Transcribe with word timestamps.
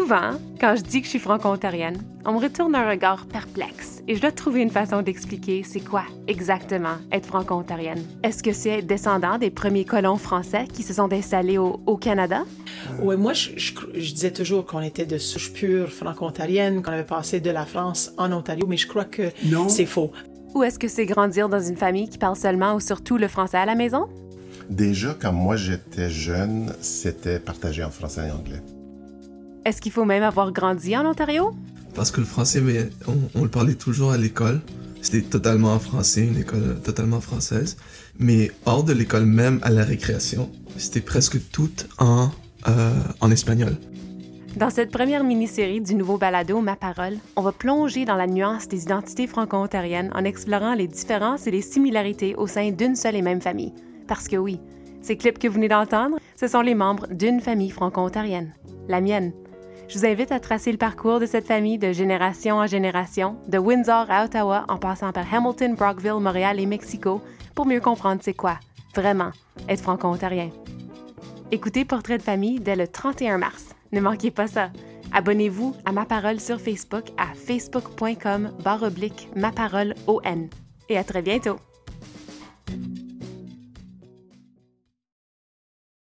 Souvent, 0.00 0.30
quand 0.58 0.76
je 0.76 0.82
dis 0.82 1.00
que 1.00 1.04
je 1.04 1.10
suis 1.10 1.18
franco-ontarienne, 1.18 1.98
on 2.24 2.32
me 2.32 2.38
retourne 2.38 2.74
un 2.74 2.88
regard 2.88 3.26
perplexe 3.26 4.02
et 4.08 4.14
je 4.14 4.20
dois 4.22 4.32
trouver 4.32 4.62
une 4.62 4.70
façon 4.70 5.02
d'expliquer 5.02 5.62
c'est 5.62 5.80
quoi 5.80 6.04
exactement 6.26 6.94
être 7.12 7.26
franco-ontarienne. 7.26 8.02
Est-ce 8.22 8.42
que 8.42 8.54
c'est 8.54 8.80
descendant 8.80 9.36
des 9.36 9.50
premiers 9.50 9.84
colons 9.84 10.16
français 10.16 10.64
qui 10.72 10.84
se 10.84 10.94
sont 10.94 11.12
installés 11.12 11.58
au, 11.58 11.82
au 11.84 11.98
Canada? 11.98 12.44
Oui, 13.02 13.18
moi, 13.18 13.34
je, 13.34 13.50
je, 13.56 13.74
je 13.92 14.14
disais 14.14 14.30
toujours 14.30 14.64
qu'on 14.64 14.80
était 14.80 15.04
de 15.04 15.18
souche 15.18 15.52
pure 15.52 15.90
franco-ontarienne, 15.90 16.80
qu'on 16.80 16.92
avait 16.92 17.04
passé 17.04 17.40
de 17.40 17.50
la 17.50 17.66
France 17.66 18.12
en 18.16 18.32
Ontario, 18.32 18.66
mais 18.66 18.78
je 18.78 18.88
crois 18.88 19.04
que 19.04 19.30
c'est 19.68 19.84
faux. 19.84 20.12
Ou 20.54 20.62
est-ce 20.62 20.78
que 20.78 20.88
c'est 20.88 21.04
grandir 21.04 21.50
dans 21.50 21.60
une 21.60 21.76
famille 21.76 22.08
qui 22.08 22.16
parle 22.16 22.36
seulement 22.36 22.74
ou 22.74 22.80
surtout 22.80 23.18
le 23.18 23.28
français 23.28 23.58
à 23.58 23.66
la 23.66 23.74
maison? 23.74 24.08
Déjà, 24.70 25.14
quand 25.20 25.34
moi 25.34 25.56
j'étais 25.56 26.08
jeune, 26.08 26.72
c'était 26.80 27.38
partagé 27.38 27.84
en 27.84 27.90
français 27.90 28.28
et 28.28 28.30
anglais. 28.30 28.62
Est-ce 29.64 29.80
qu'il 29.80 29.92
faut 29.92 30.04
même 30.04 30.22
avoir 30.22 30.52
grandi 30.52 30.96
en 30.96 31.04
Ontario? 31.04 31.52
Parce 31.94 32.10
que 32.10 32.20
le 32.20 32.26
français, 32.26 32.60
mais 32.60 32.88
on, 33.06 33.16
on 33.38 33.42
le 33.42 33.50
parlait 33.50 33.74
toujours 33.74 34.12
à 34.12 34.16
l'école. 34.16 34.60
C'était 35.02 35.22
totalement 35.22 35.72
en 35.74 35.78
français, 35.78 36.26
une 36.26 36.38
école 36.38 36.80
totalement 36.82 37.20
française. 37.20 37.76
Mais 38.18 38.50
hors 38.64 38.84
de 38.84 38.92
l'école 38.92 39.26
même, 39.26 39.58
à 39.62 39.70
la 39.70 39.84
récréation, 39.84 40.50
c'était 40.76 41.00
presque 41.00 41.38
tout 41.50 41.70
en, 41.98 42.30
euh, 42.68 42.92
en 43.20 43.30
espagnol. 43.30 43.76
Dans 44.56 44.70
cette 44.70 44.90
première 44.90 45.24
mini-série 45.24 45.80
du 45.80 45.94
nouveau 45.94 46.18
balado 46.18 46.60
Ma 46.60 46.74
Parole, 46.76 47.18
on 47.36 47.42
va 47.42 47.52
plonger 47.52 48.04
dans 48.04 48.16
la 48.16 48.26
nuance 48.26 48.66
des 48.66 48.82
identités 48.82 49.26
franco-ontariennes 49.26 50.10
en 50.14 50.24
explorant 50.24 50.74
les 50.74 50.88
différences 50.88 51.46
et 51.46 51.50
les 51.50 51.62
similarités 51.62 52.34
au 52.34 52.46
sein 52.46 52.70
d'une 52.70 52.96
seule 52.96 53.16
et 53.16 53.22
même 53.22 53.40
famille. 53.40 53.72
Parce 54.08 54.26
que 54.26 54.36
oui, 54.36 54.58
ces 55.02 55.16
clips 55.16 55.38
que 55.38 55.48
vous 55.48 55.54
venez 55.54 55.68
d'entendre, 55.68 56.18
ce 56.38 56.48
sont 56.48 56.62
les 56.62 56.74
membres 56.74 57.06
d'une 57.12 57.40
famille 57.40 57.70
franco-ontarienne, 57.70 58.52
la 58.88 59.00
mienne. 59.00 59.32
Je 59.90 59.98
vous 59.98 60.06
invite 60.06 60.30
à 60.30 60.38
tracer 60.38 60.70
le 60.70 60.78
parcours 60.78 61.18
de 61.18 61.26
cette 61.26 61.48
famille 61.48 61.76
de 61.76 61.90
génération 61.90 62.58
en 62.58 62.66
génération, 62.68 63.36
de 63.48 63.58
Windsor 63.58 64.06
à 64.08 64.24
Ottawa 64.24 64.64
en 64.68 64.76
passant 64.76 65.10
par 65.10 65.26
Hamilton, 65.34 65.74
Brockville, 65.74 66.20
Montréal 66.20 66.60
et 66.60 66.66
Mexico, 66.66 67.20
pour 67.56 67.66
mieux 67.66 67.80
comprendre 67.80 68.20
c'est 68.22 68.32
quoi, 68.32 68.60
vraiment, 68.94 69.32
être 69.68 69.82
franco-ontarien. 69.82 70.50
Écoutez 71.50 71.84
Portrait 71.84 72.18
de 72.18 72.22
famille 72.22 72.60
dès 72.60 72.76
le 72.76 72.86
31 72.86 73.38
mars. 73.38 73.74
Ne 73.90 74.00
manquez 74.00 74.30
pas 74.30 74.46
ça. 74.46 74.70
Abonnez-vous 75.10 75.74
à 75.84 75.90
Ma 75.90 76.04
Parole 76.04 76.38
sur 76.38 76.60
Facebook 76.60 77.06
à 77.18 77.34
facebook.com 77.34 78.52
barre 78.62 78.84
oblique 78.84 79.28
Ma 79.34 79.50
Parole 79.50 79.96
ON. 80.06 80.48
Et 80.88 80.98
à 80.98 81.02
très 81.02 81.22
bientôt. 81.22 81.56